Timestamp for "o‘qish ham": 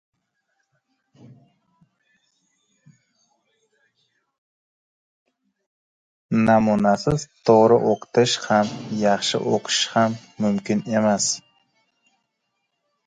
9.59-10.15